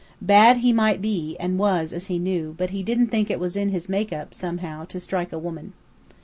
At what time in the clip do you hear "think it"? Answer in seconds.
3.09-3.39